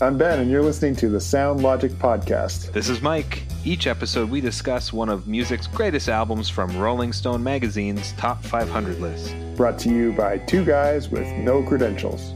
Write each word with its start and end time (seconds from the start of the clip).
I'm 0.00 0.16
Ben, 0.16 0.38
and 0.38 0.48
you're 0.48 0.62
listening 0.62 0.94
to 0.96 1.08
the 1.08 1.18
Sound 1.18 1.60
Logic 1.60 1.90
Podcast. 1.90 2.72
This 2.72 2.88
is 2.88 3.02
Mike. 3.02 3.42
Each 3.64 3.88
episode, 3.88 4.30
we 4.30 4.40
discuss 4.40 4.92
one 4.92 5.08
of 5.08 5.26
music's 5.26 5.66
greatest 5.66 6.08
albums 6.08 6.48
from 6.48 6.78
Rolling 6.78 7.12
Stone 7.12 7.42
magazine's 7.42 8.12
top 8.12 8.40
500 8.44 9.00
list. 9.00 9.34
Brought 9.56 9.76
to 9.80 9.88
you 9.88 10.12
by 10.12 10.38
two 10.38 10.64
guys 10.64 11.08
with 11.08 11.26
no 11.38 11.64
credentials. 11.64 12.32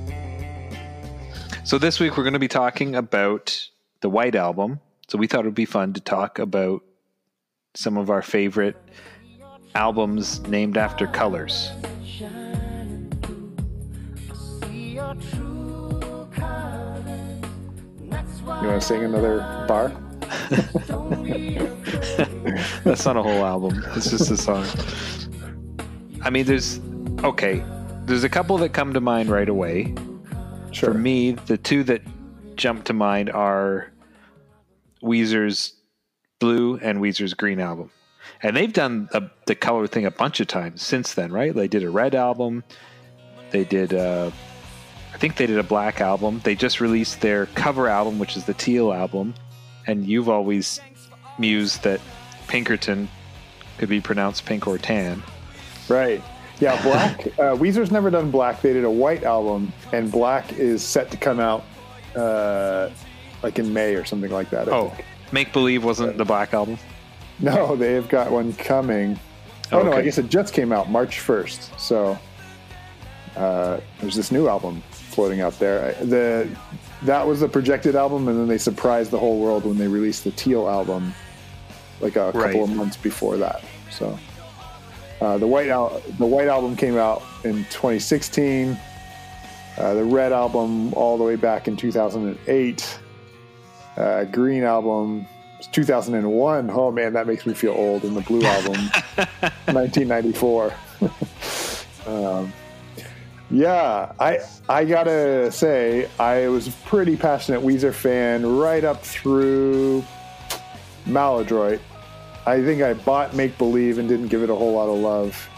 So, 1.62 1.79
this 1.79 2.01
week, 2.01 2.17
we're 2.17 2.25
going 2.25 2.33
to 2.33 2.41
be 2.41 2.48
talking 2.48 2.96
about 2.96 3.69
the 4.01 4.11
White 4.11 4.35
Album. 4.35 4.81
So, 5.07 5.17
we 5.17 5.29
thought 5.29 5.45
it 5.45 5.47
would 5.47 5.55
be 5.55 5.65
fun 5.65 5.93
to 5.93 6.01
talk 6.01 6.41
about 6.41 6.83
some 7.75 7.97
of 7.97 8.11
our 8.11 8.23
favorite 8.23 8.75
albums 9.77 10.41
named 10.49 10.77
after 10.77 11.07
colors. 11.07 11.71
You 18.42 18.69
want 18.69 18.80
to 18.80 18.87
sing 18.87 19.05
another 19.05 19.38
bar? 19.69 19.92
That's 22.84 23.05
not 23.05 23.16
a 23.16 23.23
whole 23.23 23.45
album. 23.45 23.84
It's 23.95 24.10
just 24.10 24.30
a 24.30 24.37
song. 24.37 24.66
I 26.23 26.30
mean, 26.30 26.45
there's 26.45 26.80
okay. 27.23 27.64
There's 28.05 28.24
a 28.24 28.28
couple 28.28 28.59
that 28.59 28.70
come 28.70 28.95
to 28.95 29.00
mind 29.00 29.30
right 29.30 29.48
away. 29.48 29.95
Sure. 30.73 30.92
For 30.92 30.98
me, 30.98 31.33
the 31.33 31.56
two 31.56 31.84
that 31.84 32.02
jump 32.56 32.84
to 32.84 32.92
mind 32.92 33.30
are 33.30 33.92
Weezer's 35.02 35.74
Blue 36.41 36.78
and 36.78 37.00
Weezer's 37.00 37.34
Green 37.34 37.61
album. 37.61 37.91
And 38.42 38.56
they've 38.56 38.72
done 38.72 39.09
a, 39.12 39.22
the 39.47 39.55
color 39.55 39.86
thing 39.86 40.06
a 40.06 40.11
bunch 40.11 40.41
of 40.41 40.48
times 40.48 40.83
since 40.83 41.14
then, 41.14 41.33
right? 41.33 41.55
They 41.55 41.69
did 41.69 41.84
a 41.84 41.91
red 41.91 42.14
album. 42.14 42.64
They 43.50 43.64
did, 43.64 43.95
uh, 43.95 44.30
think 45.23 45.37
they 45.37 45.47
did 45.47 45.57
a 45.59 45.62
black 45.62 46.01
album. 46.01 46.41
They 46.43 46.57
just 46.57 46.81
released 46.81 47.21
their 47.21 47.47
cover 47.47 47.87
album, 47.87 48.19
which 48.19 48.37
is 48.37 48.45
the 48.45 48.55
teal 48.55 48.93
album. 48.93 49.35
And 49.87 50.05
you've 50.05 50.29
always 50.29 50.81
mused 51.39 51.84
that 51.84 52.01
Pinkerton 52.48 53.09
could 53.79 53.89
be 53.89 54.01
pronounced 54.01 54.45
pink 54.47 54.67
or 54.67 54.79
tan. 54.79 55.23
Right. 55.89 56.20
Yeah, 56.59 56.81
black. 56.83 57.27
uh, 57.39 57.55
Weezer's 57.56 57.92
never 57.92 58.11
done 58.11 58.33
black. 58.33 58.62
They 58.62 58.73
did 58.73 58.83
a 58.84 58.91
white 58.91 59.23
album, 59.23 59.73
and 59.92 60.11
black 60.11 60.55
is 60.55 60.83
set 60.83 61.12
to 61.12 61.17
come 61.17 61.39
out 61.39 61.62
uh, 62.17 62.91
like 63.45 63.61
in 63.61 63.73
May 63.73 63.95
or 63.95 64.05
something 64.05 64.31
like 64.33 64.51
that. 64.51 64.69
I 64.69 64.73
Oh, 64.73 64.89
think. 64.89 65.05
Make 65.31 65.53
Believe 65.53 65.84
wasn't 65.84 66.19
the 66.19 66.25
black 66.25 66.53
album? 66.53 66.79
No, 67.39 67.77
they 67.77 67.92
have 67.92 68.09
got 68.09 68.33
one 68.33 68.53
coming. 68.55 69.19
Oh, 69.70 69.83
no, 69.84 69.92
I 69.92 70.03
guess 70.03 70.19
it 70.19 70.29
just 70.29 70.53
came 70.53 70.73
out 70.73 70.91
March 70.91 71.19
1st. 71.20 71.79
So 71.79 72.19
uh, 73.36 73.79
there's 74.01 74.17
this 74.17 74.33
new 74.33 74.48
album 74.48 74.83
floating 75.14 75.41
out 75.41 75.58
there. 75.58 75.92
The 76.02 76.48
That 77.02 77.27
was 77.27 77.41
the 77.41 77.48
projected 77.48 77.94
album, 77.96 78.28
and 78.28 78.38
then 78.38 78.48
they 78.48 78.58
surprised 78.58 79.10
the 79.10 79.18
whole 79.18 79.38
world 79.41 79.64
when 79.64 79.77
they 79.78 79.88
released 79.88 80.24
the 80.24 80.30
Teal 80.32 80.68
album 80.68 81.12
like 82.00 82.16
a 82.16 82.30
Right. 82.32 82.46
couple 82.52 82.64
of 82.64 82.70
months 82.70 82.96
before 82.96 83.36
that. 83.38 83.62
So 83.90 84.18
uh, 85.20 85.38
the 85.38 85.46
white 85.46 85.68
al- 85.68 86.00
the 86.18 86.27
white 86.27 86.48
album 86.48 86.77
came 86.77 86.96
out 86.96 87.22
in 87.44 87.64
2016. 87.70 88.77
Uh, 89.78 89.94
the 89.94 90.05
red 90.05 90.33
album 90.33 90.92
all 90.94 91.16
the 91.16 91.24
way 91.24 91.36
back 91.36 91.66
in 91.68 91.77
2008. 91.77 92.98
Uh, 93.96 94.24
green 94.24 94.62
album 94.64 95.27
2001. 95.72 96.70
Oh 96.70 96.90
man, 96.92 97.12
that 97.14 97.27
makes 97.27 97.46
me 97.46 97.55
feel 97.55 97.72
old. 97.72 98.05
And 98.05 98.16
the 98.16 98.20
blue 98.22 98.42
album, 98.44 98.77
1994. 99.66 100.72
um, 102.06 102.52
yeah, 103.53 104.12
I 104.19 104.39
I 104.69 104.84
gotta 104.86 105.53
say 105.53 106.08
I 106.19 106.48
was 106.48 106.69
a 106.69 106.72
pretty 106.86 107.17
passionate 107.17 107.61
Weezer 107.61 107.92
fan 107.92 108.47
right 108.56 108.83
up 108.83 109.03
through 109.03 110.05
Maladroit. 111.06 111.80
I 112.47 112.62
think 112.62 112.83
I 112.83 112.95
bought 112.95 113.34
Make 113.34 113.56
Believe 113.58 113.98
and 113.98 114.08
didn't 114.08 114.29
give 114.29 114.42
it 114.42 114.51
a 114.51 114.55
whole 114.55 114.73
lot 114.73 114.89
of 114.89 114.98
love, 114.98 115.48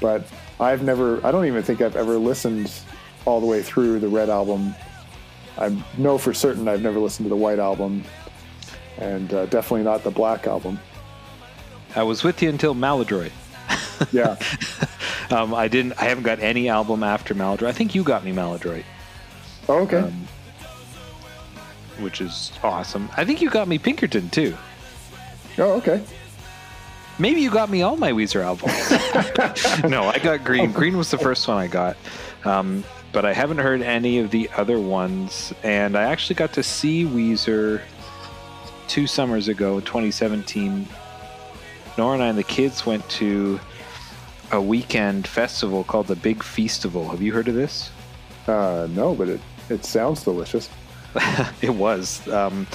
but 0.00 0.26
I've 0.58 0.82
never. 0.82 1.24
I 1.24 1.30
don't 1.30 1.46
even 1.46 1.62
think 1.62 1.80
I've 1.80 1.96
ever 1.96 2.18
listened 2.18 2.70
all 3.24 3.40
the 3.40 3.46
way 3.46 3.62
through 3.62 4.00
the 4.00 4.08
Red 4.08 4.28
album. 4.28 4.74
I 5.56 5.76
know 5.98 6.18
for 6.18 6.34
certain 6.34 6.66
I've 6.68 6.82
never 6.82 6.98
listened 6.98 7.26
to 7.26 7.30
the 7.30 7.36
White 7.36 7.60
album, 7.60 8.04
and 8.98 9.32
uh, 9.32 9.46
definitely 9.46 9.84
not 9.84 10.02
the 10.02 10.10
Black 10.10 10.46
album. 10.48 10.80
I 11.94 12.02
was 12.02 12.24
with 12.24 12.42
you 12.42 12.48
until 12.48 12.74
Maladroit. 12.74 13.32
Yeah, 14.12 14.36
Um, 15.30 15.54
I 15.54 15.68
didn't. 15.68 15.92
I 16.00 16.04
haven't 16.04 16.24
got 16.24 16.40
any 16.40 16.68
album 16.68 17.02
after 17.02 17.34
Maladroit. 17.34 17.70
I 17.70 17.72
think 17.72 17.94
you 17.94 18.02
got 18.02 18.24
me 18.24 18.32
Maladroit, 18.32 18.84
oh, 19.68 19.78
okay. 19.80 19.98
Um, 19.98 20.28
which 22.00 22.20
is 22.20 22.52
awesome. 22.62 23.08
I 23.16 23.24
think 23.24 23.40
you 23.40 23.50
got 23.50 23.68
me 23.68 23.78
Pinkerton 23.78 24.28
too. 24.30 24.56
oh, 25.58 25.72
okay. 25.74 26.02
Maybe 27.18 27.42
you 27.42 27.50
got 27.50 27.68
me 27.68 27.82
all 27.82 27.96
my 27.96 28.12
Weezer 28.12 28.42
albums. 28.42 28.72
no, 29.90 30.04
I 30.04 30.18
got 30.18 30.42
Green. 30.42 30.72
Green 30.72 30.96
was 30.96 31.10
the 31.10 31.18
first 31.18 31.46
one 31.46 31.58
I 31.58 31.66
got, 31.66 31.96
um, 32.44 32.82
but 33.12 33.26
I 33.26 33.34
haven't 33.34 33.58
heard 33.58 33.82
any 33.82 34.18
of 34.20 34.30
the 34.30 34.48
other 34.56 34.80
ones. 34.80 35.52
And 35.62 35.96
I 35.96 36.04
actually 36.04 36.36
got 36.36 36.54
to 36.54 36.62
see 36.62 37.04
Weezer 37.04 37.82
two 38.88 39.06
summers 39.06 39.48
ago, 39.48 39.80
2017. 39.80 40.88
Nora 41.98 42.14
and 42.14 42.22
I 42.22 42.28
and 42.28 42.38
the 42.38 42.44
kids 42.44 42.86
went 42.86 43.08
to 43.10 43.60
a 44.52 44.60
weekend 44.60 45.26
festival 45.26 45.84
called 45.84 46.06
the 46.06 46.16
Big 46.16 46.40
Feastival. 46.40 47.10
Have 47.10 47.22
you 47.22 47.32
heard 47.32 47.48
of 47.48 47.54
this? 47.54 47.90
Uh, 48.46 48.88
no, 48.90 49.14
but 49.14 49.28
it 49.28 49.40
it 49.68 49.84
sounds 49.84 50.24
delicious. 50.24 50.68
it 51.62 51.70
was. 51.70 52.26
Um, 52.28 52.66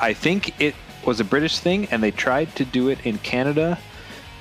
I 0.00 0.12
think 0.12 0.60
it 0.60 0.74
was 1.04 1.20
a 1.20 1.24
British 1.24 1.58
thing, 1.58 1.86
and 1.90 2.02
they 2.02 2.10
tried 2.10 2.54
to 2.56 2.64
do 2.64 2.88
it 2.88 3.04
in 3.04 3.18
Canada, 3.18 3.78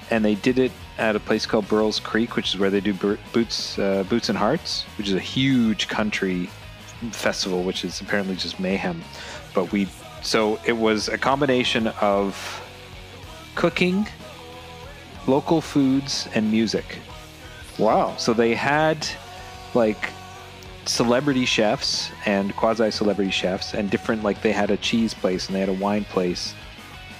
and 0.09 0.23
they 0.23 0.35
did 0.35 0.59
it 0.59 0.71
at 0.97 1.15
a 1.15 1.19
place 1.19 1.45
called 1.45 1.67
Burl's 1.67 1.99
Creek, 1.99 2.35
which 2.35 2.53
is 2.53 2.59
where 2.59 2.69
they 2.69 2.79
do 2.81 2.93
Boots, 3.33 3.77
uh, 3.77 4.03
Boots 4.09 4.29
and 4.29 4.37
Hearts, 4.37 4.83
which 4.97 5.07
is 5.07 5.13
a 5.13 5.19
huge 5.19 5.87
country 5.87 6.49
festival, 7.11 7.63
which 7.63 7.85
is 7.85 8.01
apparently 8.01 8.35
just 8.35 8.59
mayhem. 8.59 9.03
But 9.53 9.71
we, 9.71 9.87
so 10.21 10.59
it 10.65 10.73
was 10.73 11.07
a 11.07 11.17
combination 11.17 11.87
of 12.01 12.61
cooking, 13.55 14.07
local 15.27 15.61
foods, 15.61 16.27
and 16.33 16.49
music. 16.49 16.99
Wow. 17.77 18.15
So 18.17 18.33
they 18.33 18.55
had 18.55 19.07
like 19.73 20.11
celebrity 20.85 21.45
chefs 21.45 22.09
and 22.25 22.55
quasi 22.55 22.89
celebrity 22.89 23.29
chefs 23.29 23.73
and 23.73 23.89
different 23.89 24.23
like 24.23 24.41
they 24.41 24.53
had 24.53 24.71
a 24.71 24.77
cheese 24.77 25.13
place 25.13 25.47
and 25.47 25.55
they 25.55 25.59
had 25.59 25.69
a 25.69 25.73
wine 25.73 26.05
place. 26.05 26.53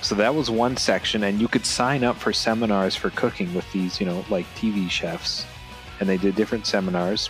So 0.02 0.16
that 0.16 0.34
was 0.34 0.50
one 0.50 0.78
section 0.78 1.24
and 1.24 1.42
you 1.42 1.48
could 1.48 1.66
sign 1.66 2.04
up 2.04 2.16
for 2.16 2.32
seminars 2.32 2.96
for 2.96 3.10
cooking 3.12 3.54
with 3.54 3.70
these, 3.74 4.00
you 4.00 4.06
know, 4.06 4.24
like 4.30 4.46
TV 4.56 4.90
chefs. 4.90 5.46
And 6.00 6.08
they 6.08 6.18
did 6.18 6.36
different 6.36 6.66
seminars. 6.66 7.30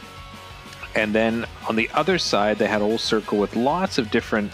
And 0.96 1.14
then 1.14 1.46
on 1.68 1.76
the 1.76 1.90
other 1.94 2.18
side 2.18 2.58
they 2.60 2.68
had 2.68 2.82
a 2.82 2.86
whole 2.86 2.98
circle 2.98 3.40
with 3.40 3.56
lots 3.56 3.98
of 3.98 4.12
different 4.12 4.52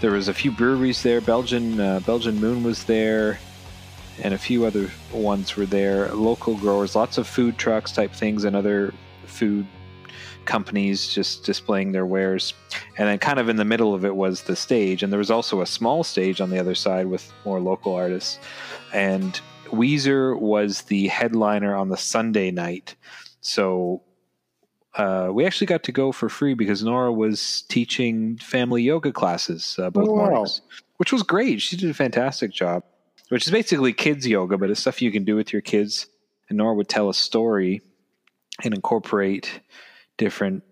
there 0.00 0.10
was 0.10 0.26
a 0.26 0.34
few 0.34 0.50
breweries 0.50 1.02
there. 1.02 1.20
Belgian 1.20 1.80
uh, 1.80 2.00
Belgian 2.00 2.40
Moon 2.40 2.62
was 2.62 2.84
there 2.84 3.38
and 4.22 4.32
a 4.32 4.38
few 4.38 4.64
other 4.64 4.90
ones 5.12 5.56
were 5.56 5.66
there. 5.66 6.08
Local 6.14 6.56
growers, 6.56 6.94
lots 6.96 7.18
of 7.18 7.26
food 7.26 7.58
trucks 7.58 7.92
type 7.92 8.12
things, 8.12 8.44
and 8.44 8.56
other 8.56 8.94
food 9.26 9.66
companies 10.44 11.12
just 11.12 11.44
displaying 11.44 11.92
their 11.92 12.06
wares. 12.06 12.54
And 12.98 13.08
then, 13.08 13.18
kind 13.18 13.38
of 13.38 13.48
in 13.48 13.56
the 13.56 13.64
middle 13.64 13.94
of 13.94 14.04
it 14.04 14.14
was 14.16 14.42
the 14.42 14.56
stage, 14.56 15.02
and 15.02 15.12
there 15.12 15.18
was 15.18 15.30
also 15.30 15.60
a 15.60 15.66
small 15.66 16.02
stage 16.04 16.40
on 16.40 16.50
the 16.50 16.58
other 16.58 16.74
side 16.74 17.06
with 17.06 17.32
more 17.44 17.60
local 17.60 17.94
artists. 17.94 18.38
And 18.94 19.38
Weezer 19.66 20.38
was 20.38 20.82
the 20.82 21.08
headliner 21.08 21.74
on 21.74 21.88
the 21.90 21.96
Sunday 21.96 22.50
night, 22.50 22.94
so. 23.40 24.02
Uh, 24.94 25.30
we 25.32 25.46
actually 25.46 25.66
got 25.66 25.82
to 25.82 25.90
go 25.90 26.12
for 26.12 26.28
free 26.28 26.52
because 26.52 26.84
Nora 26.84 27.10
was 27.10 27.62
teaching 27.70 28.36
family 28.36 28.82
yoga 28.82 29.10
classes 29.10 29.78
uh, 29.78 29.88
both 29.88 30.06
Oh, 30.06 30.12
wow. 30.12 30.28
mornings, 30.28 30.60
which 30.98 31.14
was 31.14 31.22
great. 31.22 31.62
She 31.62 31.78
did 31.78 31.88
a 31.88 31.94
fantastic 31.94 32.52
job 32.52 32.82
which 33.32 33.46
is 33.46 33.50
basically 33.50 33.94
kids 33.94 34.28
yoga, 34.28 34.58
but 34.58 34.68
it's 34.68 34.80
stuff 34.80 35.00
you 35.00 35.10
can 35.10 35.24
do 35.24 35.34
with 35.34 35.54
your 35.54 35.62
kids. 35.62 36.06
And 36.50 36.58
Nora 36.58 36.74
would 36.74 36.90
tell 36.90 37.08
a 37.08 37.14
story 37.14 37.80
and 38.62 38.74
incorporate 38.74 39.62
different 40.18 40.64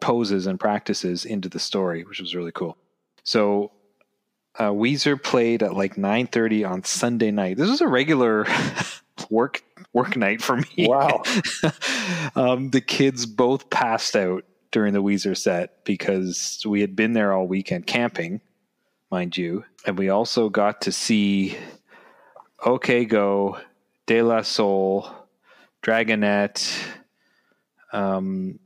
poses 0.00 0.48
and 0.48 0.58
practices 0.58 1.24
into 1.24 1.48
the 1.48 1.60
story, 1.60 2.02
which 2.02 2.18
was 2.18 2.34
really 2.34 2.50
cool. 2.50 2.76
So 3.22 3.70
uh, 4.58 4.70
Weezer 4.70 5.22
played 5.22 5.62
at 5.62 5.72
like 5.72 5.94
9:30 5.94 6.68
on 6.68 6.82
Sunday 6.82 7.30
night. 7.30 7.56
This 7.56 7.70
was 7.70 7.80
a 7.80 7.86
regular 7.86 8.44
work 9.30 9.62
work 9.92 10.16
night 10.16 10.42
for 10.42 10.56
me. 10.56 10.88
Wow. 10.88 11.22
um, 12.34 12.70
the 12.70 12.80
kids 12.80 13.24
both 13.24 13.70
passed 13.70 14.16
out 14.16 14.44
during 14.72 14.94
the 14.94 15.02
Weezer 15.02 15.36
set 15.36 15.84
because 15.84 16.60
we 16.66 16.80
had 16.80 16.96
been 16.96 17.12
there 17.12 17.32
all 17.32 17.46
weekend 17.46 17.86
camping, 17.86 18.40
mind 19.10 19.36
you, 19.36 19.64
and 19.86 19.98
we 19.98 20.08
also 20.08 20.48
got 20.48 20.82
to 20.82 20.92
see 20.92 21.56
OK 22.64 23.04
Go, 23.04 23.58
De 24.06 24.22
La 24.22 24.42
Soul, 24.42 25.08
Dragonette, 25.82 26.76
um, 27.92 28.58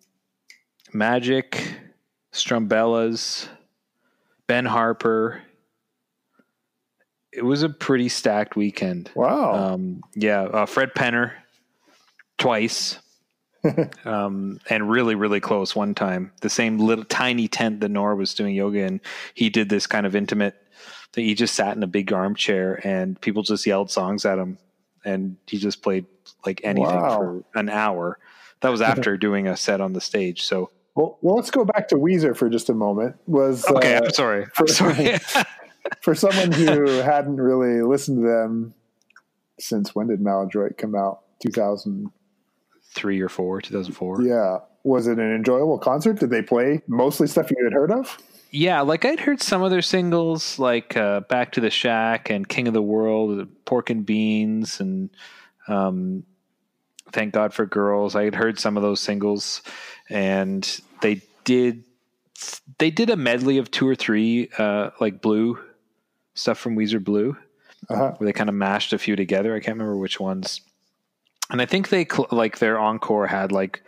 Magic, 0.92 1.76
Strumbellas, 2.32 3.48
Ben 4.46 4.64
Harper. 4.64 5.42
It 7.32 7.44
was 7.44 7.62
a 7.62 7.68
pretty 7.68 8.08
stacked 8.08 8.56
weekend. 8.56 9.10
Wow. 9.14 9.54
Um, 9.74 10.02
yeah, 10.14 10.42
uh, 10.42 10.66
Fred 10.66 10.90
Penner 10.94 11.32
twice, 12.36 12.98
um, 14.04 14.58
and 14.68 14.90
really, 14.90 15.14
really 15.14 15.40
close 15.40 15.74
one 15.76 15.94
time. 15.94 16.32
The 16.40 16.50
same 16.50 16.78
little 16.78 17.04
tiny 17.04 17.48
tent 17.48 17.80
that 17.80 17.90
Nora 17.90 18.16
was 18.16 18.34
doing 18.34 18.54
yoga 18.54 18.80
in. 18.80 19.00
He 19.34 19.50
did 19.50 19.68
this 19.68 19.86
kind 19.86 20.06
of 20.06 20.16
intimate 20.16 20.54
thing. 21.12 21.24
He 21.24 21.34
just 21.34 21.54
sat 21.54 21.76
in 21.76 21.82
a 21.82 21.86
big 21.88 22.12
armchair, 22.12 22.80
and 22.86 23.20
people 23.20 23.42
just 23.42 23.66
yelled 23.66 23.90
songs 23.90 24.24
at 24.24 24.38
him, 24.38 24.58
and 25.04 25.36
he 25.46 25.58
just 25.58 25.82
played 25.82 26.06
like 26.46 26.60
anything 26.64 26.94
Wow. 26.96 27.16
for 27.18 27.44
an 27.54 27.68
hour. 27.68 28.18
That 28.60 28.70
was 28.70 28.80
after 28.92 29.16
doing 29.16 29.46
a 29.46 29.56
set 29.56 29.80
on 29.80 29.92
the 29.92 30.00
stage. 30.00 30.42
So 30.42 30.70
well, 30.94 31.18
well, 31.22 31.36
let's 31.36 31.50
go 31.50 31.64
back 31.64 31.88
to 31.88 31.94
Weezer 31.96 32.36
for 32.36 32.50
just 32.50 32.68
a 32.68 32.74
moment. 32.74 33.16
Was 33.26 33.64
okay, 33.66 33.94
uh, 33.96 34.02
I'm 34.04 34.10
sorry. 34.10 34.46
for- 34.54 34.62
I'm 34.64 34.68
sorry. 34.68 35.18
for 36.00 36.14
someone 36.14 36.52
who 36.52 36.84
hadn't 36.86 37.36
really 37.38 37.80
listened 37.82 38.18
to 38.22 38.28
them 38.28 38.74
since 39.58 39.94
when 39.94 40.08
did 40.08 40.20
Maladroit 40.20 40.76
come 40.76 40.94
out? 40.94 41.20
2000. 41.42 42.10
Three 42.94 43.20
or 43.20 43.28
four, 43.28 43.60
2004. 43.60 44.22
Yeah. 44.22 44.58
Was 44.84 45.06
it 45.06 45.18
an 45.18 45.34
enjoyable 45.34 45.78
concert? 45.78 46.18
Did 46.18 46.30
they 46.30 46.42
play 46.42 46.82
mostly 46.86 47.26
stuff 47.26 47.50
you 47.50 47.56
had 47.64 47.72
heard 47.72 47.90
of? 47.90 48.18
Yeah, 48.50 48.80
like 48.82 49.04
I'd 49.06 49.20
heard 49.20 49.40
some 49.40 49.62
of 49.62 49.70
their 49.70 49.80
singles, 49.80 50.58
like 50.58 50.94
uh, 50.96 51.20
"Back 51.20 51.52
to 51.52 51.60
the 51.60 51.70
Shack" 51.70 52.28
and 52.28 52.46
"King 52.46 52.68
of 52.68 52.74
the 52.74 52.82
World," 52.82 53.48
"Pork 53.64 53.88
and 53.88 54.04
Beans," 54.04 54.78
and 54.80 55.08
um, 55.68 56.24
"Thank 57.12 57.32
God 57.32 57.54
for 57.54 57.64
Girls." 57.64 58.14
I 58.14 58.24
had 58.24 58.34
heard 58.34 58.58
some 58.58 58.76
of 58.76 58.82
those 58.82 59.00
singles, 59.00 59.62
and 60.10 60.68
they 61.00 61.22
did 61.44 61.84
they 62.78 62.90
did 62.90 63.08
a 63.08 63.16
medley 63.16 63.56
of 63.56 63.70
two 63.70 63.88
or 63.88 63.94
three, 63.94 64.50
uh, 64.58 64.90
like 65.00 65.22
Blue 65.22 65.58
stuff 66.34 66.58
from 66.58 66.76
Weezer 66.76 67.02
Blue, 67.02 67.36
Uh-huh. 67.88 68.12
where 68.18 68.26
they 68.26 68.32
kind 68.32 68.50
of 68.50 68.54
mashed 68.54 68.92
a 68.92 68.98
few 68.98 69.16
together. 69.16 69.54
I 69.54 69.60
can't 69.60 69.78
remember 69.78 69.96
which 69.96 70.18
ones, 70.20 70.60
and 71.52 71.62
I 71.62 71.66
think 71.66 71.90
they 71.90 72.04
cl- 72.04 72.28
like 72.32 72.58
their 72.58 72.78
encore 72.78 73.28
had 73.28 73.52
like 73.52 73.82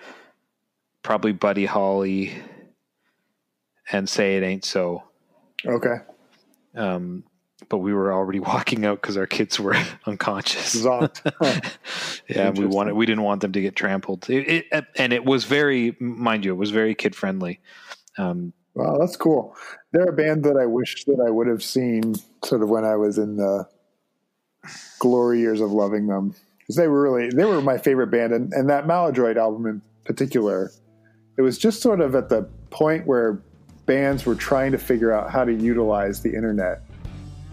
probably 1.02 1.32
Buddy 1.32 1.66
Holly 1.66 2.32
and 3.90 4.08
"Say 4.08 4.36
It 4.36 4.44
Ain't 4.44 4.64
So." 4.64 5.02
Okay. 5.66 5.96
um, 6.76 7.24
but 7.68 7.78
we 7.78 7.92
were 7.94 8.12
already 8.12 8.40
walking 8.52 8.84
out 8.84 9.00
because 9.00 9.16
our 9.16 9.26
kids 9.26 9.58
were 9.58 9.76
unconscious. 10.06 10.76
Zonked. 10.76 11.72
Yeah, 12.26 12.50
we 12.50 12.64
wanted 12.64 12.94
we 12.94 13.04
didn't 13.04 13.22
want 13.22 13.42
them 13.42 13.52
to 13.52 13.60
get 13.60 13.76
trampled. 13.76 14.30
It, 14.30 14.66
it, 14.72 14.86
and 14.96 15.12
it 15.12 15.26
was 15.26 15.44
very, 15.44 15.94
mind 16.00 16.42
you, 16.44 16.52
it 16.52 16.56
was 16.56 16.70
very 16.70 16.94
kid 16.94 17.14
friendly. 17.14 17.60
Um, 18.16 18.54
Wow, 18.74 18.96
that's 18.98 19.16
cool. 19.16 19.54
They're 19.92 20.08
a 20.08 20.12
band 20.12 20.42
that 20.44 20.56
I 20.56 20.66
wish 20.66 21.04
that 21.04 21.22
I 21.24 21.30
would 21.30 21.46
have 21.46 21.62
seen 21.62 22.16
sort 22.44 22.62
of 22.62 22.68
when 22.68 22.84
I 22.84 22.96
was 22.96 23.18
in 23.18 23.36
the 23.36 23.68
glory 24.98 25.40
years 25.40 25.60
of 25.60 25.70
loving 25.70 26.08
them. 26.08 26.34
Because 26.64 26.76
they 26.76 26.88
were 26.88 27.02
really, 27.02 27.30
they 27.30 27.44
were 27.44 27.60
my 27.60 27.78
favorite 27.78 28.08
band. 28.08 28.32
And, 28.32 28.52
and 28.52 28.68
that 28.70 28.86
Maladroit 28.86 29.36
album 29.36 29.66
in 29.66 29.82
particular, 30.04 30.70
it 31.36 31.42
was 31.42 31.58
just 31.58 31.82
sort 31.82 32.00
of 32.00 32.14
at 32.14 32.28
the 32.28 32.48
point 32.70 33.06
where 33.06 33.42
bands 33.86 34.24
were 34.24 34.34
trying 34.34 34.72
to 34.72 34.78
figure 34.78 35.12
out 35.12 35.30
how 35.30 35.44
to 35.44 35.52
utilize 35.52 36.22
the 36.22 36.34
internet. 36.34 36.82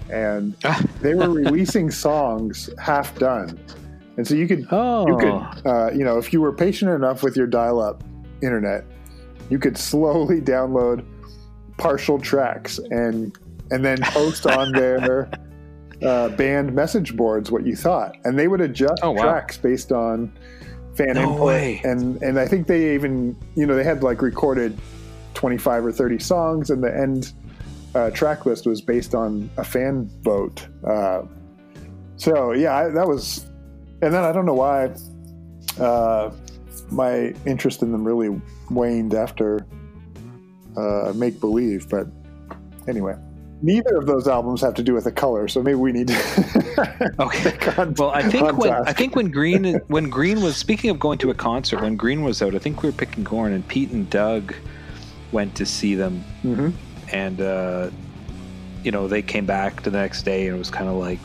And 0.09 0.53
they 1.01 1.13
were 1.13 1.29
releasing 1.29 1.91
songs 1.91 2.69
half 2.79 3.17
done. 3.19 3.59
And 4.17 4.27
so 4.27 4.35
you 4.35 4.47
could 4.47 4.67
oh, 4.71 5.07
you 5.07 5.17
could 5.17 5.65
uh, 5.65 5.91
you 5.91 6.03
know 6.03 6.17
if 6.17 6.33
you 6.33 6.41
were 6.41 6.51
patient 6.51 6.91
enough 6.91 7.23
with 7.23 7.35
your 7.35 7.47
dial-up 7.47 8.03
internet 8.41 8.83
you 9.51 9.59
could 9.59 9.77
slowly 9.77 10.41
download 10.41 11.05
partial 11.77 12.19
tracks 12.19 12.79
and 12.89 13.37
and 13.69 13.83
then 13.85 13.99
post 14.01 14.47
on 14.47 14.71
their 14.73 15.29
uh, 16.03 16.29
band 16.29 16.73
message 16.73 17.15
boards 17.15 17.51
what 17.51 17.65
you 17.65 17.75
thought 17.75 18.15
and 18.23 18.37
they 18.39 18.47
would 18.47 18.61
adjust 18.61 19.01
Oh, 19.03 19.11
wow. 19.11 19.21
tracks 19.23 19.57
based 19.57 19.91
on 19.91 20.31
fan 20.95 21.13
No 21.15 21.21
input 21.23 21.41
way. 21.45 21.81
and 21.83 22.21
and 22.23 22.39
i 22.39 22.45
think 22.47 22.67
they 22.67 22.93
even 22.95 23.35
you 23.55 23.65
know 23.65 23.75
they 23.75 23.83
had 23.83 24.03
like 24.03 24.21
recorded 24.21 24.77
25 25.35 25.85
or 25.85 25.91
30 25.91 26.19
songs 26.19 26.69
and 26.69 26.83
the 26.83 26.95
end 26.95 27.31
uh, 27.95 28.09
track 28.11 28.45
list 28.45 28.65
was 28.65 28.81
based 28.81 29.13
on 29.15 29.49
a 29.57 29.63
fan 29.63 30.09
vote 30.21 30.67
uh, 30.85 31.21
so 32.17 32.51
yeah 32.51 32.75
I, 32.75 32.89
that 32.89 33.07
was 33.07 33.45
and 34.01 34.13
then 34.13 34.23
i 34.23 34.31
don't 34.31 34.45
know 34.45 34.53
why 34.55 34.91
uh, 35.79 36.31
my 36.91 37.33
interest 37.45 37.81
in 37.83 37.91
them 37.91 38.03
really 38.03 38.41
waned 38.69 39.13
after 39.13 39.65
uh, 40.77 41.13
Make 41.15 41.39
Believe, 41.39 41.89
but 41.89 42.07
anyway, 42.87 43.15
neither 43.61 43.97
of 43.97 44.05
those 44.07 44.27
albums 44.27 44.61
have 44.61 44.73
to 44.75 44.83
do 44.83 44.93
with 44.93 45.03
the 45.05 45.11
color, 45.11 45.47
so 45.47 45.61
maybe 45.61 45.75
we 45.75 45.91
need 45.91 46.07
to. 46.07 47.11
Okay. 47.19 47.51
Con- 47.57 47.93
well, 47.97 48.09
I 48.11 48.21
think 48.23 48.43
when 48.45 48.55
contrast. 48.55 48.89
I 48.89 48.93
think 48.93 49.15
when 49.15 49.31
Green 49.31 49.75
when 49.87 50.09
Green 50.09 50.41
was 50.41 50.55
speaking 50.57 50.89
of 50.89 50.99
going 50.99 51.17
to 51.19 51.29
a 51.29 51.33
concert 51.33 51.81
when 51.81 51.95
Green 51.95 52.23
was 52.23 52.41
out, 52.41 52.55
I 52.55 52.59
think 52.59 52.81
we 52.83 52.89
were 52.89 52.93
picking 52.95 53.23
corn 53.23 53.53
and 53.53 53.67
Pete 53.67 53.91
and 53.91 54.09
Doug 54.09 54.53
went 55.31 55.55
to 55.55 55.65
see 55.65 55.95
them 55.95 56.23
Mhm. 56.43 56.73
and 57.11 57.41
uh, 57.41 57.89
you 58.83 58.91
know 58.91 59.07
they 59.07 59.21
came 59.21 59.45
back 59.45 59.81
the 59.83 59.91
next 59.91 60.23
day 60.23 60.47
and 60.47 60.55
it 60.55 60.59
was 60.59 60.69
kind 60.69 60.89
of 60.89 60.95
like 60.95 61.19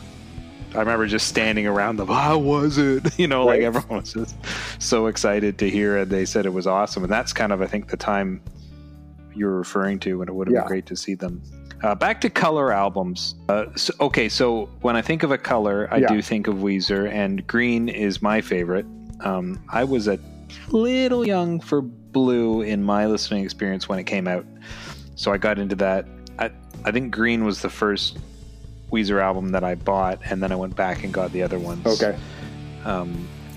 I 0.75 0.81
remember 0.81 1.07
just 1.07 1.29
standing 1.29 1.67
around 1.67 1.97
them. 1.97 2.09
How 2.09 2.39
was 2.39 2.77
it? 2.79 3.03
You 3.19 3.29
know, 3.29 3.45
like 3.47 3.61
everyone 3.63 4.01
was 4.01 4.13
just 4.13 4.37
so 4.79 5.07
excited 5.07 5.59
to 5.59 5.71
hear 5.71 5.99
it. 5.99 6.09
They 6.11 6.25
said 6.27 6.45
it 6.47 6.53
was 6.53 6.67
awesome, 6.67 7.03
and 7.05 7.13
that's 7.13 7.33
kind 7.33 7.53
of 7.53 7.63
I 7.63 7.67
think 7.67 7.89
the 7.89 7.97
time 7.97 8.41
you're 9.35 9.57
referring 9.57 9.99
to 10.01 10.21
and 10.23 10.29
it 10.31 10.33
would 10.35 10.49
have 10.49 10.55
Yeah. 10.55 10.61
been 10.63 10.69
great 10.69 10.87
to 10.87 10.97
see 10.97 11.15
them. 11.15 11.43
Uh, 11.87 11.95
back 11.95 12.21
to 12.21 12.29
color 12.29 12.73
albums. 12.73 13.37
Uh, 13.49 13.67
so, 13.77 13.95
okay, 14.01 14.29
so 14.29 14.69
when 14.81 14.97
I 14.97 15.03
think 15.03 15.23
of 15.23 15.31
a 15.31 15.39
color, 15.39 15.87
I 15.93 15.99
Yeah. 15.99 16.09
do 16.09 16.21
think 16.21 16.49
of 16.49 16.57
Weezer, 16.57 17.09
and 17.09 17.47
green 17.47 17.89
is 17.89 18.21
my 18.21 18.41
favorite. 18.41 18.85
Um, 19.21 19.61
I 19.69 19.85
was 19.85 20.09
a 20.09 20.19
little 20.71 21.25
young 21.25 21.61
for 21.61 21.83
blue 21.83 22.63
in 22.63 22.83
my 22.83 23.07
listening 23.07 23.45
experience 23.45 23.89
when 23.89 24.01
it 24.01 24.05
came 24.05 24.27
out, 24.27 24.45
so 25.15 25.33
I 25.33 25.39
got 25.39 25.61
into 25.61 25.77
that. 25.77 26.07
I, 26.41 26.51
I 26.85 26.91
think 26.91 27.15
green 27.15 27.45
was 27.45 27.63
the 27.63 27.71
first 27.71 28.19
Weezer 28.91 29.23
album 29.23 29.51
that 29.51 29.63
I 29.63 29.77
bought, 29.77 30.19
and 30.29 30.43
then 30.43 30.51
I 30.51 30.57
went 30.57 30.75
back 30.75 31.05
and 31.05 31.15
got 31.15 31.31
the 31.33 31.45
other 31.45 31.61
ones. 31.61 31.87
okay, 31.87 32.19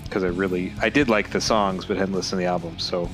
because 0.04 0.22
I 0.22 0.28
really 0.28 0.72
I 0.80 0.88
did 0.88 1.08
like 1.08 1.30
the 1.30 1.40
songs, 1.40 1.84
but 1.84 1.96
hadn't 1.96 2.14
listened 2.14 2.38
to 2.38 2.44
the 2.44 2.48
album. 2.48 2.78
So 2.78 3.10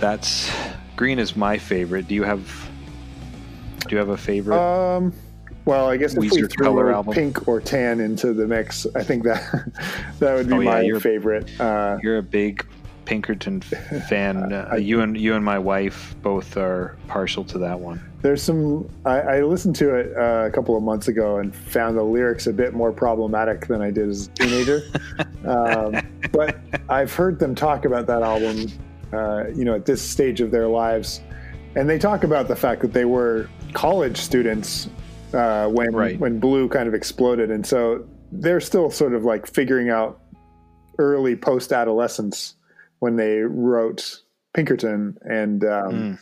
that's 0.00 0.50
green 0.96 1.18
is 1.18 1.34
my 1.34 1.56
favorite. 1.56 2.08
Do 2.08 2.14
you 2.14 2.24
have 2.24 2.69
do 3.88 3.94
you 3.94 3.98
have 3.98 4.08
a 4.10 4.16
favorite? 4.16 4.56
um, 4.58 5.12
well, 5.66 5.88
I 5.90 5.96
guess 5.98 6.14
if 6.14 6.20
we 6.20 6.30
Weezer 6.30 6.50
threw 6.50 6.66
color 6.66 6.92
album. 6.92 7.12
pink 7.14 7.46
or 7.46 7.60
tan 7.60 8.00
into 8.00 8.32
the 8.32 8.46
mix, 8.46 8.86
I 8.94 9.02
think 9.02 9.24
that 9.24 9.72
that 10.18 10.34
would 10.34 10.48
be 10.48 10.54
Oh, 10.54 10.60
yeah, 10.60 10.70
my 10.70 10.80
you're- 10.80 11.00
favorite. 11.00 11.50
Uh, 11.60 11.98
You're 12.02 12.18
a 12.18 12.22
big 12.22 12.66
Pinkerton 13.04 13.60
fan. 14.08 14.52
Uh, 14.52 14.76
you 14.76 15.00
and 15.00 15.18
you 15.18 15.34
and 15.34 15.44
my 15.44 15.58
wife 15.58 16.14
both 16.22 16.56
are 16.56 16.96
partial 17.08 17.44
to 17.44 17.58
that 17.58 17.78
one. 17.80 18.00
There's 18.22 18.42
some. 18.42 18.88
I, 19.04 19.20
I 19.20 19.42
listened 19.42 19.74
to 19.76 19.94
it 19.96 20.16
uh, 20.16 20.46
a 20.46 20.50
couple 20.50 20.76
of 20.76 20.82
months 20.82 21.08
ago 21.08 21.38
and 21.38 21.54
found 21.54 21.96
the 21.98 22.02
lyrics 22.04 22.46
a 22.46 22.52
bit 22.52 22.72
more 22.72 22.92
problematic 22.92 23.66
than 23.66 23.82
I 23.82 23.90
did 23.90 24.08
as 24.08 24.28
a 24.28 24.30
teenager. 24.30 24.82
um, 25.44 26.00
but 26.32 26.58
I've 26.88 27.12
heard 27.12 27.38
them 27.38 27.54
talk 27.54 27.84
about 27.84 28.06
that 28.06 28.22
album, 28.22 28.66
uh, 29.12 29.48
you 29.48 29.64
know, 29.64 29.74
at 29.74 29.86
this 29.86 30.00
stage 30.02 30.40
of 30.40 30.50
their 30.50 30.68
lives, 30.68 31.20
and 31.74 31.88
they 31.88 31.98
talk 31.98 32.22
about 32.24 32.46
the 32.48 32.56
fact 32.56 32.80
that 32.82 32.92
they 32.92 33.04
were 33.06 33.48
college 33.72 34.16
students 34.18 34.88
uh, 35.32 35.68
when 35.68 35.94
Right. 35.94 36.18
when 36.18 36.38
Blue 36.40 36.68
kind 36.68 36.88
of 36.88 36.94
exploded, 36.94 37.50
and 37.50 37.64
so 37.66 38.04
they're 38.32 38.60
still 38.60 38.90
sort 38.90 39.14
of 39.14 39.24
like 39.24 39.46
figuring 39.46 39.90
out 39.90 40.20
early 40.98 41.34
post 41.36 41.72
adolescence 41.72 42.54
when 42.98 43.16
they 43.16 43.38
wrote 43.40 44.20
Pinkerton 44.54 45.16
and. 45.22 45.64
Um, 45.64 46.18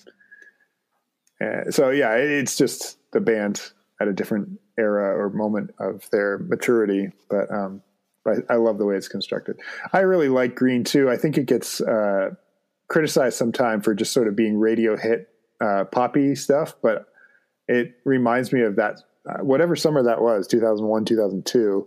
Mm. 1.40 1.66
uh, 1.66 1.70
so 1.70 1.90
yeah, 1.90 2.14
it- 2.16 2.30
it's 2.30 2.56
just 2.56 2.98
the 3.12 3.20
band 3.20 3.72
at 4.00 4.08
a 4.08 4.12
different 4.12 4.48
era 4.78 5.16
or 5.16 5.30
moment 5.30 5.70
of 5.78 6.08
their 6.10 6.38
maturity. 6.38 7.10
But 7.30 7.50
um, 7.52 7.82
but 8.24 8.44
I 8.50 8.56
love 8.56 8.78
the 8.78 8.84
way 8.84 8.96
it's 8.96 9.08
constructed. 9.08 9.58
I 9.92 10.00
really 10.00 10.28
like 10.28 10.54
Green 10.54 10.84
too. 10.84 11.08
I 11.10 11.16
think 11.16 11.38
it 11.38 11.46
gets 11.46 11.80
uh, 11.80 12.30
criticized 12.88 13.36
sometime 13.36 13.80
for 13.80 13.94
just 13.94 14.12
sort 14.12 14.28
of 14.28 14.36
being 14.36 14.58
radio 14.58 14.96
hit 14.96 15.28
uh, 15.60 15.84
poppy 15.84 16.34
stuff, 16.34 16.74
but 16.82 17.06
it 17.68 17.94
reminds 18.04 18.52
me 18.52 18.62
of 18.62 18.76
that 18.76 19.00
uh, 19.28 19.42
whatever 19.44 19.76
summer 19.76 20.02
that 20.02 20.20
was, 20.22 20.46
two 20.46 20.60
thousand 20.60 20.86
one, 20.86 21.04
two 21.04 21.16
thousand 21.16 21.46
two. 21.46 21.86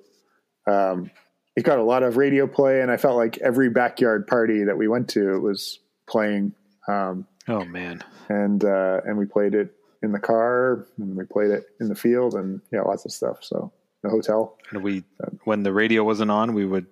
Um, 0.68 1.10
it 1.56 1.64
got 1.64 1.80
a 1.80 1.84
lot 1.84 2.04
of 2.04 2.16
radio 2.18 2.48
play, 2.48 2.82
and 2.82 2.90
I 2.92 2.98
felt 2.98 3.18
like 3.18 3.38
every 3.40 3.70
backyard 3.70 4.28
party 4.28 4.64
that 4.64 4.78
we 4.78 4.88
went 4.88 5.10
to 5.10 5.36
it 5.36 5.40
was 5.40 5.80
playing. 6.08 6.54
Um, 6.88 7.28
Oh 7.48 7.66
man, 7.66 8.04
and 8.30 8.64
uh, 8.64 9.02
and 9.06 9.18
we 9.18 9.26
played 9.26 9.56
it 9.56 9.74
in 10.04 10.12
the 10.12 10.20
car 10.20 10.86
and 10.98 11.16
we 11.16 11.26
played 11.26 11.50
it 11.52 11.66
in 11.80 11.88
the 11.90 11.96
field 11.96 12.34
and 12.36 12.60
yeah 12.72 12.82
lots 12.82 13.06
of 13.06 13.12
stuff 13.12 13.38
so 13.42 13.72
the 14.02 14.10
hotel 14.10 14.58
and 14.72 14.82
we 14.82 15.04
when 15.44 15.62
the 15.64 15.72
radio 15.74 16.04
wasn't 16.04 16.30
on, 16.32 16.54
we 16.54 16.66
would 16.66 16.86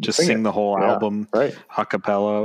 just 0.00 0.18
Sing 0.18 0.26
sing, 0.26 0.42
the 0.42 0.52
whole 0.52 0.76
Yeah. 0.78 0.92
album 0.92 1.28
right 1.34 1.54
a 1.76 1.84
cappella, 1.86 2.42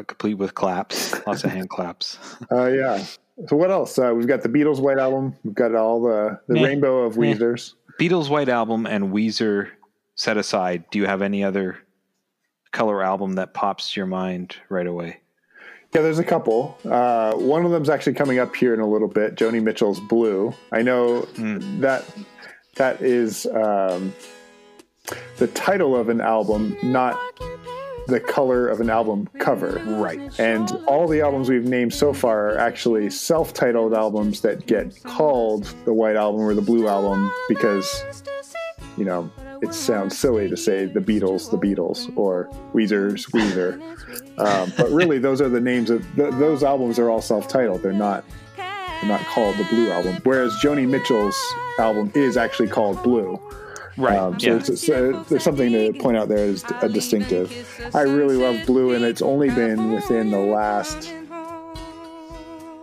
uh, 0.00 0.02
complete 0.04 0.34
with 0.34 0.54
claps, 0.54 1.14
lots 1.26 1.44
of 1.44 1.50
hand 1.50 1.68
claps. 1.68 2.18
uh, 2.52 2.66
yeah 2.66 3.04
So 3.48 3.56
what 3.56 3.70
else? 3.70 3.98
Uh, 3.98 4.12
we've 4.14 4.26
got 4.28 4.42
the 4.42 4.48
Beatles 4.48 4.80
White 4.80 4.98
Album. 4.98 5.34
We've 5.44 5.54
got 5.54 5.74
all 5.74 6.00
the 6.02 6.38
the 6.46 6.54
Meh. 6.54 6.62
rainbow 6.64 7.00
of 7.02 7.16
Meh. 7.16 7.34
Weezers. 7.34 7.74
Beatles 8.00 8.28
White 8.28 8.48
Album 8.48 8.86
and 8.86 9.12
Weezer 9.12 9.70
set 10.14 10.36
aside. 10.36 10.84
Do 10.90 10.98
you 10.98 11.06
have 11.06 11.22
any 11.22 11.42
other 11.42 11.78
color 12.72 13.02
album 13.02 13.34
that 13.34 13.54
pops 13.54 13.92
to 13.92 14.00
your 14.00 14.06
mind 14.06 14.56
right 14.68 14.86
away? 14.86 15.20
Yeah, 15.94 16.02
there's 16.02 16.18
a 16.18 16.24
couple. 16.24 16.76
Uh, 16.84 17.34
one 17.34 17.64
of 17.64 17.70
them's 17.70 17.88
actually 17.88 18.14
coming 18.14 18.40
up 18.40 18.54
here 18.56 18.74
in 18.74 18.80
a 18.80 18.88
little 18.88 19.06
bit. 19.08 19.36
Joni 19.36 19.62
Mitchell's 19.62 20.00
Blue. 20.00 20.52
I 20.72 20.82
know 20.82 21.22
that 21.80 22.04
that 22.74 23.00
is 23.00 23.46
um, 23.46 24.12
the 25.38 25.46
title 25.48 25.96
of 25.96 26.08
an 26.08 26.20
album, 26.20 26.76
not 26.82 27.16
the 28.06 28.20
color 28.20 28.68
of 28.68 28.80
an 28.80 28.90
album 28.90 29.28
cover. 29.38 29.82
Right. 29.86 30.38
And 30.38 30.70
all 30.86 31.08
the 31.08 31.20
albums 31.20 31.48
we've 31.48 31.64
named 31.64 31.94
so 31.94 32.12
far 32.12 32.50
are 32.50 32.58
actually 32.58 33.10
self-titled 33.10 33.94
albums 33.94 34.40
that 34.42 34.66
get 34.66 35.02
called 35.04 35.74
the 35.84 35.92
White 35.92 36.16
Album 36.16 36.42
or 36.42 36.54
the 36.54 36.62
Blue 36.62 36.88
Album 36.88 37.32
because, 37.48 38.22
you 38.96 39.04
know, 39.04 39.30
it 39.62 39.72
sounds 39.72 40.18
silly 40.18 40.48
to 40.48 40.56
say 40.56 40.84
the 40.84 41.00
Beatles, 41.00 41.50
the 41.50 41.56
Beatles, 41.56 42.14
or 42.16 42.50
Weezer's 42.74 43.26
Weezer. 43.26 43.80
Um, 44.38 44.72
but 44.76 44.90
really, 44.90 45.18
those 45.18 45.40
are 45.40 45.48
the 45.48 45.60
names 45.60 45.90
of 45.90 46.02
th- 46.16 46.34
those 46.34 46.62
albums 46.62 46.98
are 46.98 47.08
all 47.08 47.22
self-titled. 47.22 47.82
They're 47.82 47.92
not 47.92 48.24
they're 48.56 49.08
not 49.08 49.20
called 49.26 49.56
the 49.56 49.64
Blue 49.64 49.90
Album. 49.90 50.18
Whereas 50.24 50.52
Joni 50.62 50.86
Mitchell's 50.86 51.36
album 51.78 52.12
is 52.14 52.36
actually 52.36 52.68
called 52.68 53.02
Blue. 53.02 53.40
Right. 53.96 54.16
Um, 54.18 54.38
so 54.40 54.46
yeah. 54.48 54.56
it's, 54.56 54.68
it's, 54.68 54.88
uh, 54.88 55.24
there's 55.28 55.44
something 55.44 55.70
to 55.70 55.92
point 56.00 56.16
out 56.16 56.28
there 56.28 56.46
as 56.48 56.64
a 56.82 56.88
distinctive. 56.88 57.50
I 57.94 58.02
really 58.02 58.36
love 58.36 58.66
Blue, 58.66 58.92
and 58.92 59.04
it's 59.04 59.22
only 59.22 59.50
been 59.50 59.92
within 59.92 60.30
the 60.30 60.38
last, 60.40 61.12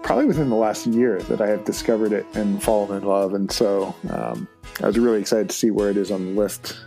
probably 0.03 0.25
within 0.25 0.49
the 0.49 0.55
last 0.55 0.87
year 0.87 1.21
that 1.23 1.41
I 1.41 1.47
have 1.47 1.65
discovered 1.65 2.11
it 2.13 2.25
and 2.33 2.61
fallen 2.61 3.01
in 3.01 3.07
love. 3.07 3.33
And 3.33 3.51
so 3.51 3.93
um, 4.09 4.47
I 4.81 4.87
was 4.87 4.97
really 4.97 5.19
excited 5.19 5.49
to 5.49 5.55
see 5.55 5.69
where 5.71 5.89
it 5.89 5.97
is 5.97 6.11
on 6.11 6.25
the 6.33 6.41
list. 6.41 6.77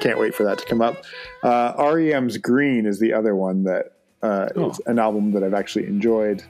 Can't 0.00 0.18
wait 0.18 0.34
for 0.34 0.44
that 0.44 0.58
to 0.58 0.66
come 0.66 0.80
up. 0.82 1.04
Uh, 1.42 1.72
REM's 1.92 2.36
Green 2.38 2.86
is 2.86 2.98
the 3.00 3.12
other 3.12 3.34
one 3.34 3.64
that 3.64 3.96
uh, 4.22 4.48
Oh. 4.54 4.70
is 4.70 4.80
an 4.86 4.98
album 4.98 5.32
that 5.32 5.42
I've 5.42 5.54
actually 5.54 5.86
enjoyed. 5.86 6.42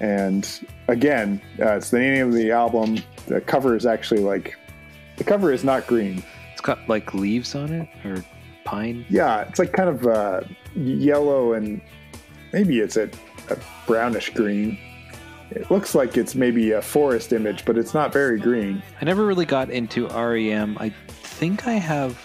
And 0.00 0.46
again, 0.88 1.40
uh, 1.60 1.76
it's 1.76 1.90
the 1.90 2.00
name 2.00 2.26
of 2.28 2.34
the 2.34 2.50
album. 2.50 2.98
The 3.26 3.40
cover 3.40 3.76
is 3.76 3.86
actually 3.86 4.20
like 4.20 4.56
the 5.16 5.24
cover 5.24 5.52
is 5.52 5.64
not 5.64 5.86
green. 5.86 6.22
It's 6.52 6.60
got 6.60 6.88
like 6.88 7.14
leaves 7.14 7.54
on 7.54 7.72
it 7.72 7.88
or 8.04 8.24
pine. 8.64 9.04
Yeah, 9.08 9.42
it's 9.42 9.58
like 9.58 9.72
kind 9.72 9.88
of 9.88 10.06
uh, 10.06 10.40
yellow 10.74 11.52
and 11.52 11.80
maybe 12.52 12.80
it's 12.80 12.96
a, 12.96 13.10
a 13.50 13.56
brownish 13.86 14.30
green. 14.30 14.78
It 15.50 15.70
looks 15.70 15.94
like 15.94 16.16
it's 16.16 16.34
maybe 16.34 16.72
a 16.72 16.82
forest 16.82 17.32
image, 17.32 17.64
but 17.64 17.78
it's 17.78 17.94
not 17.94 18.12
very 18.12 18.40
green. 18.40 18.82
I 19.00 19.04
never 19.04 19.24
really 19.24 19.44
got 19.44 19.70
into 19.70 20.08
REM. 20.08 20.76
I 20.80 20.92
think 21.08 21.66
I 21.66 21.74
have. 21.74 22.18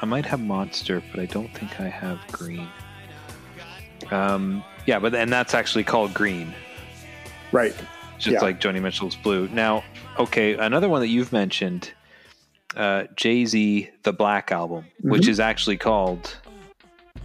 I 0.00 0.06
might 0.06 0.26
have 0.26 0.40
Monster, 0.40 1.02
but 1.10 1.20
I 1.20 1.26
don't 1.26 1.52
think 1.54 1.80
I 1.80 1.88
have 1.88 2.20
Green. 2.30 2.68
Um, 4.10 4.62
yeah, 4.86 4.98
but 4.98 5.14
and 5.14 5.32
that's 5.32 5.54
actually 5.54 5.84
called 5.84 6.14
Green, 6.14 6.54
Right. 7.50 7.74
Just 8.18 8.34
Yeah. 8.34 8.40
like 8.40 8.60
Joni 8.60 8.80
Mitchell's 8.80 9.16
Blue. 9.16 9.48
Now, 9.48 9.84
okay, 10.18 10.54
another 10.54 10.88
one 10.88 11.00
that 11.00 11.08
you've 11.08 11.32
mentioned, 11.32 11.92
uh, 12.76 13.04
Jay 13.16 13.44
Z, 13.44 13.90
the 14.02 14.12
Black 14.12 14.52
Album, 14.52 14.84
which 15.02 15.28
is 15.28 15.40
actually 15.40 15.76
called 15.76 16.36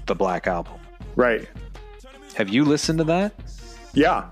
the 0.05 0.15
Black 0.15 0.48
Album. 0.48 0.74
Right. 1.15 1.48
Have 2.36 2.50
you 2.50 2.63
listened 2.65 3.00
to 3.00 3.03
that? 3.05 3.33
Yeah. 3.93 4.29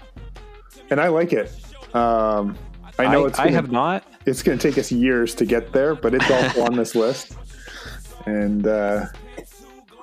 And 0.90 1.00
I 1.02 1.10
like 1.10 1.34
it. 1.34 1.52
Um, 1.94 2.58
I 2.98 3.08
know 3.12 3.26
I, 3.26 3.28
it's 3.28 3.40
I 3.40 3.46
gonna, 3.46 3.56
have 3.56 3.72
not. 3.72 4.04
it's 4.26 4.42
going 4.44 4.58
to 4.58 4.68
take 4.70 4.78
us 4.78 4.92
years 4.92 5.36
to 5.36 5.46
get 5.46 5.72
there, 5.72 5.96
but 5.96 6.14
it's 6.14 6.30
also 6.30 6.64
on 6.64 6.76
this 6.76 6.96
list, 6.96 7.34
and 8.26 8.68
uh, 8.68 9.06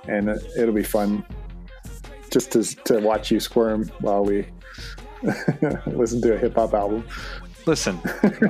and 0.08 0.28
it'll 0.56 0.74
be 0.74 0.82
fun 0.82 1.24
just 2.30 2.52
to 2.52 2.62
to 2.84 2.98
watch 3.00 3.30
you 3.30 3.38
squirm 3.40 3.88
while 4.00 4.24
we 4.24 4.46
listen 5.86 6.20
to 6.22 6.34
a 6.34 6.38
hip 6.38 6.54
hop 6.54 6.74
album. 6.74 7.04
Listen, 7.66 8.00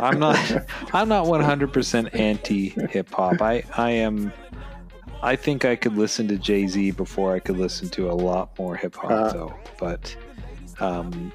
I'm 0.00 0.18
not 0.18 0.36
I'm 0.92 1.08
not 1.08 1.26
100% 1.26 2.18
anti 2.18 2.68
hip 2.90 3.10
hop. 3.12 3.40
I 3.40 3.62
I 3.76 3.90
am 3.90 4.32
I 5.22 5.34
think 5.36 5.64
I 5.64 5.74
could 5.76 5.96
listen 5.96 6.28
to 6.28 6.36
Jay-Z 6.36 6.90
before 6.92 7.34
I 7.34 7.38
could 7.38 7.56
listen 7.56 7.88
to 7.90 8.10
a 8.10 8.12
lot 8.12 8.56
more 8.58 8.76
hip 8.76 8.94
hop 8.96 9.10
Uh. 9.10 9.32
though. 9.32 9.54
But 9.78 10.14
um 10.80 11.32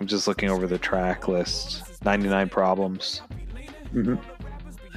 I'm 0.00 0.06
just 0.06 0.26
looking 0.26 0.50
over 0.50 0.66
the 0.66 0.78
track 0.78 1.28
list. 1.28 1.84
99 2.04 2.48
Problems. 2.48 3.22
Mhm. 3.94 4.18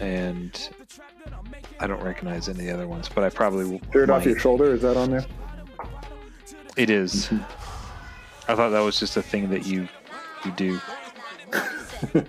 And 0.01 0.69
I 1.79 1.87
don't 1.87 2.01
recognize 2.01 2.49
any 2.49 2.59
of 2.59 2.65
the 2.65 2.73
other 2.73 2.87
ones, 2.87 3.09
but 3.13 3.23
I 3.23 3.29
probably 3.29 3.65
will. 3.65 3.81
Dirt 3.91 4.09
off 4.09 4.25
your 4.25 4.39
shoulder 4.39 4.73
is 4.73 4.81
that 4.81 4.97
on 4.97 5.11
there? 5.11 5.25
It 6.75 6.89
is. 6.89 7.29
I 8.47 8.55
thought 8.55 8.69
that 8.69 8.81
was 8.81 8.99
just 8.99 9.17
a 9.17 9.21
thing 9.21 9.49
that 9.49 9.65
you 9.65 9.87
you 10.43 10.51
do. 10.51 10.79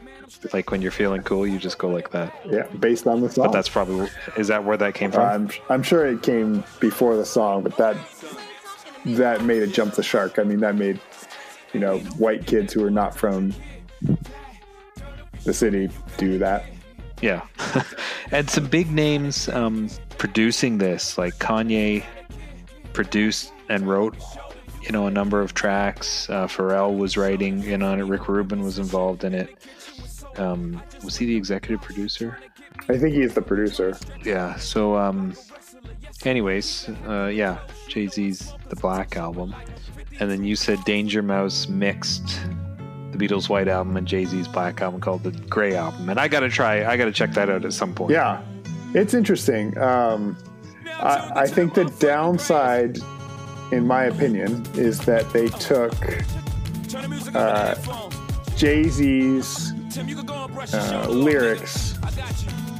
like 0.52 0.70
when 0.70 0.82
you're 0.82 0.90
feeling 0.90 1.22
cool, 1.22 1.46
you 1.46 1.58
just 1.58 1.78
go 1.78 1.88
like 1.88 2.10
that. 2.10 2.34
Yeah, 2.48 2.66
based 2.78 3.06
on 3.06 3.20
the 3.20 3.30
song. 3.30 3.46
But 3.46 3.52
that's 3.52 3.68
probably 3.68 4.08
is 4.36 4.48
that 4.48 4.64
where 4.64 4.76
that 4.76 4.94
came 4.94 5.10
from? 5.12 5.22
I'm 5.22 5.50
I'm 5.68 5.82
sure 5.82 6.06
it 6.06 6.22
came 6.22 6.64
before 6.80 7.16
the 7.16 7.26
song, 7.26 7.62
but 7.62 7.76
that 7.76 7.96
that 9.06 9.44
made 9.44 9.62
it 9.62 9.68
jump 9.68 9.94
the 9.94 10.02
shark. 10.02 10.38
I 10.38 10.42
mean, 10.42 10.60
that 10.60 10.76
made 10.76 11.00
you 11.72 11.80
know 11.80 11.98
white 12.18 12.46
kids 12.46 12.72
who 12.72 12.84
are 12.84 12.90
not 12.90 13.14
from 13.14 13.54
the 15.44 15.52
city 15.54 15.90
do 16.16 16.38
that. 16.38 16.64
yeah, 17.22 17.42
and 18.30 18.50
some 18.50 18.66
big 18.66 18.90
names 18.90 19.48
um, 19.48 19.88
producing 20.18 20.78
this, 20.78 21.16
like 21.18 21.34
Kanye 21.38 22.04
produced 22.92 23.52
and 23.68 23.88
wrote, 23.88 24.16
you 24.86 24.92
know, 24.92 25.06
a 25.06 25.10
number 25.10 25.40
of 25.40 25.52
tracks. 25.54 26.30
Uh, 26.30 26.46
Pharrell 26.46 26.96
was 26.96 27.16
writing 27.16 27.64
in 27.64 27.82
on 27.82 27.98
it. 27.98 28.04
Rick 28.04 28.28
Rubin 28.28 28.62
was 28.62 28.78
involved 28.78 29.24
in 29.24 29.34
it. 29.34 29.56
Um, 30.36 30.82
was 31.04 31.16
he 31.16 31.26
the 31.26 31.36
executive 31.36 31.82
producer? 31.82 32.38
I 32.88 32.96
think 32.96 33.14
he's 33.14 33.34
the 33.34 33.42
producer. 33.42 33.98
Yeah. 34.22 34.56
So, 34.56 34.96
um, 34.96 35.34
anyways, 36.24 36.88
uh, 37.06 37.26
yeah, 37.26 37.58
Jay 37.88 38.06
Z's 38.06 38.52
The 38.68 38.76
Black 38.76 39.16
Album, 39.16 39.54
and 40.20 40.30
then 40.30 40.44
you 40.44 40.54
said 40.56 40.78
Danger 40.84 41.22
Mouse 41.22 41.68
mixed 41.68 42.38
the 43.10 43.18
Beatles' 43.18 43.48
White 43.48 43.68
Album 43.68 43.96
and 43.96 44.06
Jay 44.06 44.24
Z's 44.24 44.46
Black 44.46 44.80
Album 44.80 45.00
called 45.00 45.24
the 45.24 45.32
Gray 45.32 45.74
Album, 45.74 46.08
and 46.08 46.20
I 46.20 46.28
gotta 46.28 46.48
try, 46.48 46.84
I 46.84 46.96
gotta 46.96 47.12
check 47.12 47.32
that 47.32 47.50
out 47.50 47.64
at 47.64 47.72
some 47.72 47.94
point. 47.94 48.12
Yeah, 48.12 48.42
it's 48.94 49.14
interesting. 49.14 49.76
Um, 49.78 50.36
I, 50.86 51.42
I 51.42 51.46
think 51.46 51.74
the 51.74 51.86
downside, 51.98 52.98
in 53.72 53.86
my 53.86 54.04
opinion, 54.04 54.64
is 54.74 55.00
that 55.00 55.30
they 55.32 55.48
took 55.48 55.94
uh, 57.34 57.74
Jay 58.56 58.84
Z's 58.88 59.72
uh, 60.74 61.06
lyrics 61.08 61.98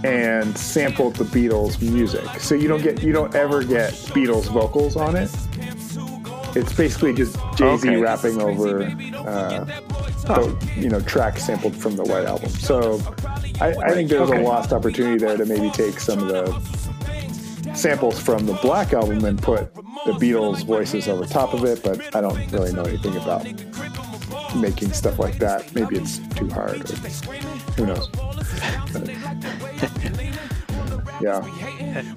and 0.05 0.57
sampled 0.57 1.17
the 1.17 1.25
Beatles 1.25 1.81
music. 1.81 2.29
So 2.41 2.55
you 2.55 2.69
don't 2.69 2.83
get 2.83 3.03
you 3.03 3.13
don't 3.13 3.35
ever 3.35 3.65
get 3.65 3.93
Beatles 4.15 4.45
vocals 4.53 4.97
on 4.97 5.17
it. 5.17 5.31
It's 6.57 6.73
basically 6.73 7.13
just 7.13 7.37
Jay 7.57 7.77
Z 7.77 7.89
Okay. 7.89 7.97
rapping 7.97 8.41
over, 8.41 8.85
uh, 8.85 9.65
the, 10.25 10.71
you 10.77 10.89
know, 10.89 11.01
tracks 11.01 11.45
sampled 11.45 11.77
from 11.77 11.97
the 11.97 12.05
White 12.05 12.25
Album. 12.25 12.49
So 12.49 13.01
I, 13.61 13.75
I 13.85 13.93
think 13.93 14.09
there's 14.09 14.31
Okay. 14.31 14.41
a 14.41 14.43
lost 14.43 14.73
opportunity 14.73 15.19
there 15.19 15.37
to 15.37 15.45
maybe 15.45 15.71
take 15.71 16.01
some 16.01 16.19
of 16.21 16.29
the 16.29 16.76
samples 17.77 18.19
from 18.21 18.47
the 18.47 18.55
Black 18.55 18.93
Album 18.93 19.25
and 19.25 19.41
put 19.41 19.73
the 19.75 20.13
Beatles 20.13 20.65
voices 20.65 21.09
over 21.09 21.25
top 21.27 21.55
of 21.55 21.65
it. 21.65 21.83
But 21.83 22.15
I 22.15 22.21
don't 22.21 22.51
really 22.53 22.73
know 22.73 22.83
anything 22.83 23.17
about 23.17 23.45
making 24.57 24.93
stuff 24.93 25.19
like 25.19 25.39
that. 25.39 25.73
Maybe 25.75 25.97
it's 25.97 26.19
too 26.35 26.49
hard. 26.51 26.91
Or, 26.91 26.95
who 27.77 27.87
knows? 27.87 28.09
yeah. 31.21 31.45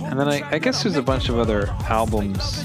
And 0.10 0.20
then 0.20 0.28
I, 0.28 0.48
I 0.52 0.60
guess 0.60 0.84
there's 0.84 0.96
a 0.98 1.02
bunch 1.02 1.30
of 1.30 1.38
other 1.38 1.68
albums 1.90 2.64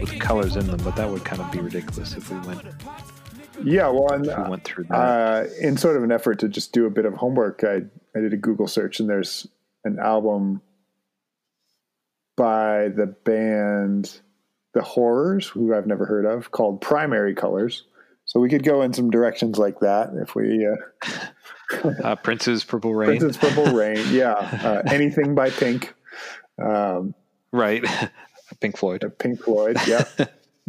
with 0.00 0.18
colors 0.20 0.56
in 0.56 0.66
them, 0.66 0.80
but 0.84 0.96
that 0.96 1.08
would 1.10 1.24
kind 1.24 1.40
of 1.40 1.50
be 1.50 1.60
ridiculous 1.60 2.14
if 2.16 2.30
we 2.30 2.38
went 2.40 2.62
Yeah, 3.64 3.88
well, 3.88 4.12
and 4.12 4.26
we 4.26 4.50
went 4.50 4.64
through 4.64 4.84
that. 4.84 4.94
uh, 4.94 5.44
in 5.60 5.76
sort 5.76 5.96
of 5.96 6.04
an 6.04 6.12
effort 6.12 6.38
to 6.40 6.48
just 6.48 6.72
do 6.72 6.86
a 6.86 6.90
bit 6.90 7.06
of 7.06 7.14
homework, 7.14 7.64
I 7.64 7.82
I 8.14 8.20
did 8.20 8.32
a 8.32 8.36
Google 8.36 8.66
search, 8.66 8.98
and 9.00 9.08
there's 9.08 9.46
an 9.84 9.98
album 9.98 10.60
by 12.36 12.88
the 12.88 13.06
band 13.06 14.20
The 14.74 14.82
Horrors, 14.82 15.46
who 15.48 15.74
I've 15.74 15.86
never 15.86 16.06
heard 16.06 16.24
of, 16.26 16.50
called 16.50 16.80
Primary 16.80 17.34
Colors. 17.34 17.84
So 18.24 18.40
we 18.40 18.48
could 18.48 18.64
go 18.64 18.82
in 18.82 18.92
some 18.92 19.10
directions 19.10 19.56
like 19.58 19.80
that 19.80 20.10
if 20.20 20.34
we 20.34 20.66
uh, 20.66 20.76
Uh, 22.02 22.16
Prince's 22.16 22.64
Purple 22.64 22.94
Rain, 22.94 23.18
Prince's 23.18 23.36
Purple 23.36 23.72
Rain, 23.72 23.98
yeah, 24.10 24.32
uh, 24.32 24.82
anything 24.86 25.34
by 25.34 25.50
Pink, 25.50 25.94
um, 26.62 27.14
right? 27.52 27.84
Pink 28.60 28.76
Floyd. 28.76 29.04
Pink 29.18 29.40
Floyd, 29.42 29.76
yeah, 29.86 30.04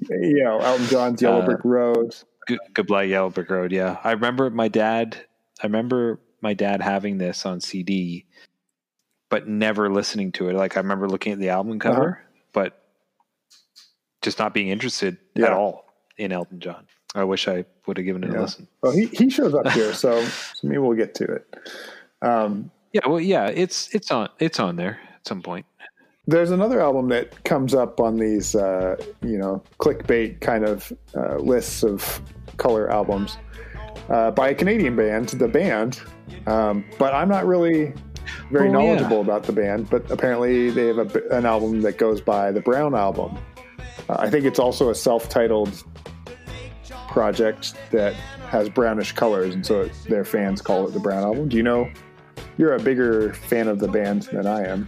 you 0.09 0.43
know 0.43 0.59
Elton 0.59 0.85
John's 0.87 1.21
Yellow 1.21 1.41
Uh, 1.41 1.45
Brick 1.45 1.63
Road. 1.63 2.15
Good, 2.47 2.59
Goodbye 2.73 3.03
Yellow 3.03 3.29
Brick 3.29 3.49
Road. 3.49 3.71
Yeah, 3.71 3.97
I 4.03 4.11
remember 4.11 4.49
my 4.49 4.67
dad. 4.67 5.17
I 5.61 5.65
remember 5.67 6.19
my 6.41 6.53
dad 6.53 6.81
having 6.81 7.17
this 7.17 7.45
on 7.45 7.59
CD, 7.61 8.25
but 9.29 9.47
never 9.47 9.91
listening 9.91 10.31
to 10.33 10.49
it. 10.49 10.53
Like 10.53 10.77
I 10.77 10.79
remember 10.79 11.07
looking 11.09 11.33
at 11.33 11.39
the 11.39 11.49
album 11.49 11.79
cover, 11.79 12.09
uh-huh. 12.09 12.41
but 12.53 12.83
just 14.21 14.39
not 14.39 14.53
being 14.53 14.69
interested 14.69 15.17
yeah. 15.35 15.47
at 15.47 15.53
all 15.53 15.85
in 16.17 16.31
Elton 16.31 16.59
John. 16.59 16.85
I 17.15 17.23
wish 17.23 17.47
I 17.47 17.65
would 17.85 17.97
have 17.97 18.05
given 18.05 18.23
it 18.23 18.31
yeah. 18.31 18.39
a 18.39 18.41
listen. 18.41 18.67
Well, 18.81 18.91
he, 18.91 19.05
he 19.07 19.29
shows 19.29 19.53
up 19.53 19.67
here, 19.69 19.93
so, 19.93 20.23
so 20.23 20.67
maybe 20.67 20.77
we'll 20.77 20.97
get 20.97 21.15
to 21.15 21.23
it. 21.23 21.55
Um, 22.21 22.71
yeah, 22.93 23.01
well, 23.07 23.19
yeah, 23.19 23.47
it's 23.47 23.93
it's 23.93 24.11
on 24.11 24.29
it's 24.39 24.59
on 24.59 24.75
there 24.75 24.99
at 25.15 25.27
some 25.27 25.41
point. 25.41 25.65
There's 26.25 26.51
another 26.51 26.81
album 26.81 27.07
that 27.09 27.43
comes 27.45 27.73
up 27.73 28.01
on 28.01 28.17
these, 28.17 28.53
uh, 28.53 28.97
you 29.21 29.37
know, 29.37 29.63
clickbait 29.79 30.41
kind 30.41 30.65
of 30.65 30.91
uh, 31.15 31.37
lists 31.37 31.83
of 31.83 32.21
color 32.57 32.91
albums 32.91 33.37
uh, 34.09 34.31
by 34.31 34.49
a 34.49 34.55
Canadian 34.55 34.95
band, 34.95 35.29
the 35.29 35.47
band. 35.47 36.01
Um, 36.45 36.83
but 36.97 37.13
I'm 37.13 37.29
not 37.29 37.45
really 37.45 37.93
very 38.51 38.69
oh, 38.69 38.71
knowledgeable 38.71 39.17
yeah. 39.17 39.23
about 39.23 39.43
the 39.43 39.53
band. 39.53 39.89
But 39.89 40.09
apparently, 40.11 40.69
they 40.69 40.87
have 40.87 41.15
a, 41.15 41.29
an 41.29 41.45
album 41.45 41.81
that 41.81 41.97
goes 41.97 42.21
by 42.21 42.51
the 42.51 42.61
Brown 42.61 42.95
Album. 42.95 43.37
Uh, 44.09 44.15
I 44.19 44.29
think 44.29 44.45
it's 44.45 44.59
also 44.59 44.89
a 44.89 44.95
self-titled 44.95 45.83
project 47.09 47.73
that 47.91 48.13
has 48.49 48.69
brownish 48.69 49.11
colors, 49.11 49.53
and 49.53 49.65
so 49.65 49.81
it, 49.81 49.91
their 50.07 50.23
fans 50.23 50.61
call 50.61 50.87
it 50.87 50.93
the 50.93 50.99
Brown 50.99 51.23
Album. 51.23 51.49
Do 51.49 51.57
you 51.57 51.63
know? 51.63 51.89
You're 52.57 52.73
a 52.73 52.79
bigger 52.79 53.33
fan 53.33 53.67
of 53.67 53.79
the 53.79 53.87
band 53.87 54.23
than 54.23 54.47
I 54.47 54.65
am. 54.65 54.87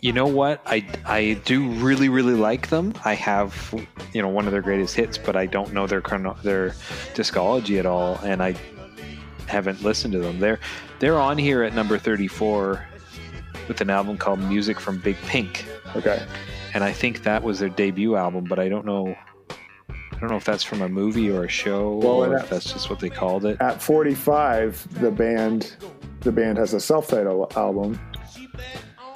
You 0.00 0.12
know 0.12 0.26
what? 0.26 0.60
I, 0.66 0.86
I 1.06 1.40
do 1.44 1.68
really 1.70 2.08
really 2.08 2.34
like 2.34 2.68
them. 2.68 2.92
I 3.04 3.14
have 3.14 3.74
you 4.12 4.20
know 4.20 4.28
one 4.28 4.46
of 4.46 4.52
their 4.52 4.62
greatest 4.62 4.94
hits, 4.94 5.16
but 5.16 5.36
I 5.36 5.46
don't 5.46 5.72
know 5.72 5.86
their 5.86 6.00
their 6.42 6.70
discology 7.14 7.78
at 7.78 7.86
all, 7.86 8.16
and 8.22 8.42
I 8.42 8.54
haven't 9.46 9.82
listened 9.82 10.12
to 10.12 10.18
them. 10.18 10.38
They're 10.38 10.60
they're 10.98 11.18
on 11.18 11.38
here 11.38 11.62
at 11.62 11.74
number 11.74 11.98
34 11.98 12.84
with 13.68 13.80
an 13.80 13.90
album 13.90 14.16
called 14.16 14.40
Music 14.40 14.78
from 14.78 14.98
Big 14.98 15.16
Pink. 15.26 15.64
Okay. 15.96 16.24
And 16.74 16.82
I 16.82 16.92
think 16.92 17.22
that 17.22 17.42
was 17.42 17.60
their 17.60 17.68
debut 17.68 18.16
album, 18.16 18.44
but 18.44 18.58
I 18.58 18.68
don't 18.68 18.84
know 18.84 19.16
I 19.90 20.18
don't 20.20 20.30
know 20.30 20.36
if 20.36 20.44
that's 20.44 20.62
from 20.62 20.82
a 20.82 20.88
movie 20.88 21.30
or 21.30 21.44
a 21.44 21.48
show 21.48 21.96
well, 21.96 22.24
or 22.24 22.36
if 22.36 22.48
that's 22.48 22.72
just 22.72 22.88
what 22.88 23.00
they 23.00 23.10
called 23.10 23.44
it. 23.44 23.60
At 23.60 23.82
45, 23.82 25.00
the 25.00 25.10
band 25.10 25.76
the 26.20 26.32
band 26.32 26.56
has 26.58 26.72
a 26.72 26.80
self-titled 26.80 27.52
album. 27.56 28.00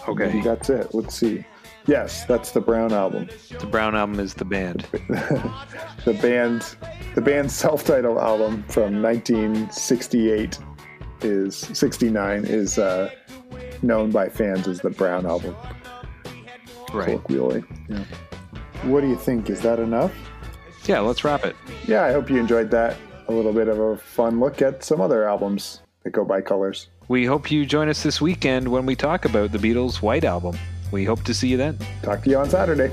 Okay. 0.07 0.27
Maybe 0.27 0.43
that's 0.43 0.69
it. 0.71 0.95
Let's 0.95 1.15
see. 1.15 1.45
Yes, 1.87 2.27
that's 2.27 2.51
the 2.51 2.61
Brown 2.61 2.93
album. 2.93 3.31
The 3.59 3.67
Brown 3.67 3.97
album 3.97 4.21
is 4.21 4.35
the 4.35 4.45
band. 4.45 4.87
the 4.93 6.19
band 6.21 6.77
the 7.19 7.25
band's 7.25 7.55
self-titled 7.67 8.17
album 8.17 8.63
from 8.69 9.03
1968 9.03 10.57
is 11.23 11.57
69 11.57 12.45
is 12.45 12.79
uh, 12.79 13.11
known 13.83 14.13
by 14.13 14.29
fans 14.29 14.69
as 14.69 14.81
the 14.81 14.91
Brown 14.91 15.27
album. 15.27 15.57
Right. 16.93 17.07
Colloquially. 17.07 17.65
Yeah. 17.89 18.05
What 18.85 19.01
do 19.01 19.09
you 19.09 19.17
think? 19.17 19.51
Is 19.51 19.61
that 19.63 19.81
enough? 19.81 20.15
yeah, 20.85 21.01
let's 21.01 21.25
wrap 21.25 21.45
it. 21.45 21.57
Yeah, 21.89 22.05
I 22.05 22.13
hope 22.13 22.31
you 22.31 22.39
enjoyed 22.39 22.71
that. 22.71 22.97
A 23.27 23.33
little 23.33 23.53
bit 23.53 23.67
of 23.67 23.81
a 23.81 23.97
fun 23.97 24.39
look 24.39 24.63
at 24.63 24.85
some 24.85 25.01
other 25.01 25.29
albums 25.29 25.83
that 26.05 26.11
go 26.11 26.25
by 26.25 26.41
colors. 26.41 26.87
We 27.09 27.27
hope 27.27 27.51
you 27.51 27.67
join 27.67 27.89
us 27.89 28.05
this 28.05 28.21
weekend 28.21 28.69
when 28.69 28.87
we 28.87 28.95
talk 28.95 29.25
about 29.25 29.51
the 29.51 29.59
Beatles' 29.59 30.01
White 30.01 30.25
Album. 30.25 30.57
We 30.93 31.05
hope 31.05 31.25
to 31.25 31.35
see 31.35 31.49
you 31.49 31.57
then. 31.57 31.79
Talk 32.03 32.23
to 32.23 32.31
you 32.31 32.39
on 32.39 32.49
Saturday. 32.49 32.93